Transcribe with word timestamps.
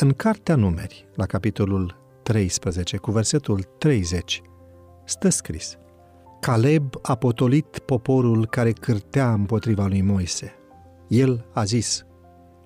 În 0.00 0.12
Cartea 0.12 0.56
Numeri, 0.56 1.08
la 1.14 1.26
capitolul 1.26 1.96
13, 2.22 2.96
cu 2.96 3.10
versetul 3.10 3.62
30, 3.78 4.42
stă 5.04 5.28
scris 5.28 5.78
Caleb 6.40 6.94
a 7.02 7.14
potolit 7.14 7.78
poporul 7.78 8.46
care 8.46 8.72
cârtea 8.72 9.32
împotriva 9.32 9.86
lui 9.86 10.00
Moise. 10.00 10.54
El 11.08 11.46
a 11.52 11.64
zis, 11.64 12.04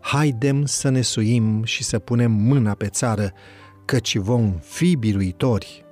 Haidem 0.00 0.64
să 0.64 0.88
ne 0.88 1.00
suim 1.00 1.64
și 1.64 1.84
să 1.84 1.98
punem 1.98 2.30
mâna 2.32 2.74
pe 2.74 2.86
țară, 2.86 3.32
căci 3.84 4.16
vom 4.16 4.52
fi 4.60 4.96
biruitori. 4.96 5.84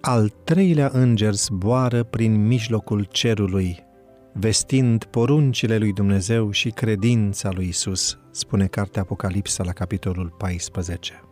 Al 0.00 0.28
treilea 0.28 0.90
înger 0.92 1.32
zboară 1.32 2.02
prin 2.02 2.46
mijlocul 2.46 3.04
cerului, 3.04 3.78
vestind 4.32 5.04
poruncile 5.04 5.78
lui 5.78 5.92
Dumnezeu 5.92 6.50
și 6.50 6.70
credința 6.70 7.50
lui 7.52 7.68
Isus, 7.68 8.18
spune 8.30 8.66
cartea 8.66 9.02
Apocalipsa 9.02 9.64
la 9.64 9.72
capitolul 9.72 10.34
14. 10.38 11.22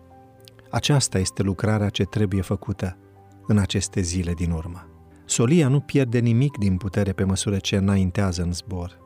Aceasta 0.71 1.19
este 1.19 1.43
lucrarea 1.43 1.89
ce 1.89 2.03
trebuie 2.03 2.43
făcută 2.43 2.99
în 3.47 3.59
aceste 3.59 4.01
zile 4.01 4.33
din 4.33 4.51
urmă. 4.51 4.87
Solia 5.25 5.69
nu 5.69 5.81
pierde 5.81 6.19
nimic 6.19 6.59
din 6.59 6.77
putere 6.77 7.13
pe 7.13 7.25
măsură 7.25 7.57
ce 7.57 7.77
înaintează 7.77 8.43
în 8.43 8.53
zbor. 8.53 8.99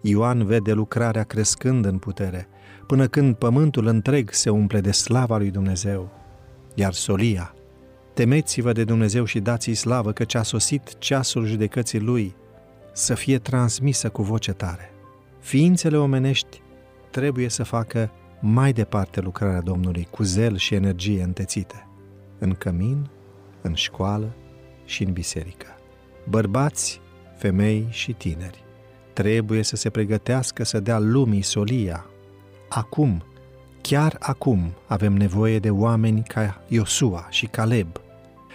Ioan 0.00 0.46
vede 0.46 0.72
lucrarea 0.72 1.22
crescând 1.22 1.84
în 1.84 1.98
putere, 1.98 2.48
până 2.86 3.06
când 3.06 3.34
pământul 3.34 3.86
întreg 3.86 4.30
se 4.30 4.50
umple 4.50 4.80
de 4.80 4.90
slava 4.90 5.36
lui 5.36 5.50
Dumnezeu. 5.50 6.10
Iar 6.74 6.92
solia, 6.92 7.54
temeți-vă 8.14 8.72
de 8.72 8.84
Dumnezeu 8.84 9.24
și 9.24 9.40
dați-i 9.40 9.74
slavă, 9.74 10.12
căci 10.12 10.34
a 10.34 10.42
sosit 10.42 10.98
ceasul 10.98 11.46
judecății 11.46 12.00
lui, 12.00 12.34
să 12.96 13.14
fie 13.14 13.38
transmisă 13.38 14.08
cu 14.08 14.22
voce 14.22 14.52
tare. 14.52 14.90
Ființele 15.40 15.96
omenești 15.96 16.62
trebuie 17.10 17.48
să 17.48 17.62
facă 17.62 18.10
mai 18.40 18.72
departe 18.72 19.20
lucrarea 19.20 19.60
Domnului 19.60 20.08
cu 20.10 20.22
zel 20.22 20.56
și 20.56 20.74
energie 20.74 21.22
întețite, 21.22 21.86
în 22.38 22.52
cămin, 22.52 23.10
în 23.60 23.74
școală 23.74 24.36
și 24.84 25.02
în 25.02 25.12
biserică. 25.12 25.66
Bărbați, 26.28 27.00
femei 27.36 27.86
și 27.90 28.12
tineri 28.12 28.64
trebuie 29.12 29.62
să 29.62 29.76
se 29.76 29.90
pregătească 29.90 30.64
să 30.64 30.80
dea 30.80 30.98
lumii 30.98 31.42
solia. 31.42 32.06
Acum, 32.68 33.22
chiar 33.80 34.16
acum, 34.18 34.74
avem 34.86 35.12
nevoie 35.12 35.58
de 35.58 35.70
oameni 35.70 36.22
ca 36.22 36.62
Iosua 36.68 37.26
și 37.30 37.46
Caleb. 37.46 37.88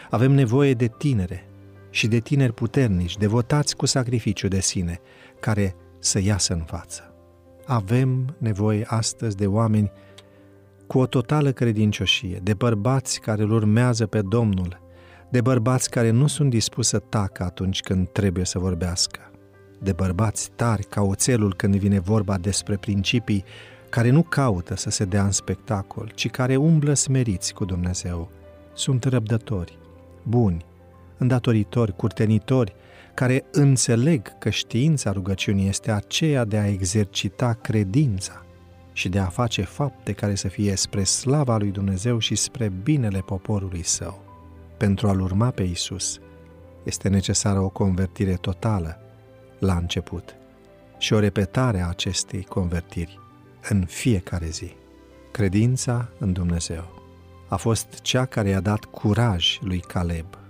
Avem 0.10 0.32
nevoie 0.32 0.74
de 0.74 0.92
tinere 0.98 1.46
și 1.92 2.08
de 2.08 2.20
tineri 2.20 2.54
puternici, 2.54 3.18
devotați 3.18 3.76
cu 3.76 3.86
sacrificiu 3.86 4.48
de 4.48 4.60
sine, 4.60 5.00
care 5.40 5.76
să 6.00 6.20
iasă 6.20 6.54
în 6.54 6.64
față. 6.64 7.14
Avem 7.66 8.36
nevoie 8.38 8.86
astăzi 8.88 9.36
de 9.36 9.48
oameni 9.48 9.92
cu 10.88 11.00
o 11.00 11.06
totală 11.06 11.52
credincioșie, 11.52 12.40
de 12.44 12.54
bărbați 12.54 13.20
care 13.20 13.42
îl 13.42 13.52
urmează 13.52 14.06
pe 14.06 14.22
Domnul, 14.22 14.80
de 15.30 15.42
bărbați 15.42 15.90
care 15.90 16.10
nu 16.10 16.28
sunt 16.28 16.50
dispuși 16.50 16.88
să 16.88 17.00
tacă 17.00 17.44
atunci 17.44 17.82
când 17.82 18.10
trebuie 18.10 18.46
să 18.46 18.60
vorbească, 18.60 19.32
de 19.80 19.92
bărbați 19.92 20.50
tari 20.56 20.84
ca 20.84 21.02
oțelul 21.02 21.56
când 21.56 21.76
vine 21.76 22.00
vorba 22.00 22.38
despre 22.38 22.78
principii 22.78 23.44
care 23.90 24.10
nu 24.10 24.24
caută 24.24 24.76
să 24.76 24.90
se 24.90 25.06
dea 25.06 25.24
în 25.24 25.32
spectacol, 25.32 26.12
ci 26.16 26.30
care 26.30 26.56
umblă 26.56 26.94
smeriți 26.94 27.54
cu 27.54 27.66
Dumnezeu. 27.66 28.30
Sunt 28.74 29.04
răbdători, 29.04 29.78
buni, 30.24 30.66
îndatoritori, 31.22 31.96
curtenitori, 31.96 32.76
care 33.14 33.46
înțeleg 33.52 34.38
că 34.38 34.50
știința 34.50 35.12
rugăciunii 35.12 35.68
este 35.68 35.92
aceea 35.92 36.46
de 36.46 36.58
a 36.58 36.68
exercita 36.68 37.54
credința 37.54 38.46
și 38.94 39.10
de 39.10 39.20
a 39.20 39.26
face 39.26 39.62
fapte 39.62 40.12
care 40.12 40.36
să 40.36 40.48
fie 40.48 40.76
spre 40.76 41.04
slava 41.04 41.58
lui 41.58 41.72
Dumnezeu 41.72 42.20
și 42.20 42.36
spre 42.36 42.72
binele 42.84 43.20
poporului 43.20 43.84
său. 43.84 44.24
Pentru 44.78 45.08
a-L 45.08 45.20
urma 45.22 45.50
pe 45.50 45.64
Isus, 45.64 46.20
este 46.84 47.10
necesară 47.10 47.60
o 47.60 47.70
convertire 47.70 48.34
totală 48.34 49.00
la 49.60 49.76
început 49.76 50.36
și 50.98 51.14
o 51.14 51.20
repetare 51.20 51.82
a 51.82 51.88
acestei 51.88 52.44
convertiri 52.44 53.20
în 53.70 53.86
fiecare 53.86 54.48
zi. 54.50 54.72
Credința 55.32 56.10
în 56.20 56.34
Dumnezeu 56.34 57.02
a 57.48 57.56
fost 57.56 58.00
cea 58.02 58.26
care 58.26 58.50
i-a 58.50 58.60
dat 58.60 58.84
curaj 58.84 59.58
lui 59.62 59.80
Caleb. 59.80 60.41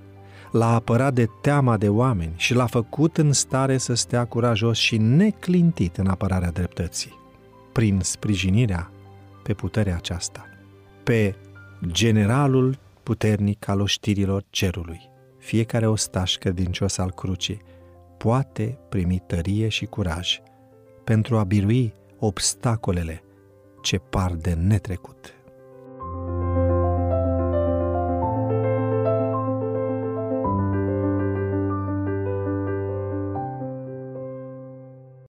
L-a 0.52 0.74
apărat 0.74 1.14
de 1.14 1.30
teama 1.42 1.78
de 1.78 1.90
oameni 1.90 2.34
și 2.36 2.54
l-a 2.54 2.66
făcut 2.66 3.18
în 3.18 3.32
stare 3.32 3.78
să 3.78 3.94
stea 3.94 4.26
curajos 4.26 4.78
și 4.78 4.98
neclintit 4.98 5.98
în 5.98 6.08
apărarea 6.08 6.52
dreptății. 6.52 7.20
Prin 7.72 8.00
sprijinirea 8.02 8.92
pe 9.44 9.54
puterea 9.54 9.96
aceasta, 9.96 10.46
pe 11.04 11.36
generalul 11.88 12.78
puternic 13.04 13.68
al 13.68 13.80
oștirilor 13.80 14.44
cerului. 14.50 15.10
Fiecare 15.38 15.88
ostaș 15.88 16.36
credincios 16.36 16.98
al 16.98 17.12
crucii 17.12 17.62
poate 18.18 18.78
primi 18.90 19.24
tărie 19.28 19.68
și 19.68 19.86
curaj 19.86 20.40
pentru 21.04 21.38
a 21.38 21.44
birui 21.44 21.94
obstacolele 22.20 23.24
ce 23.82 23.98
par 23.98 24.34
de 24.34 24.54
netrecut. 24.54 25.41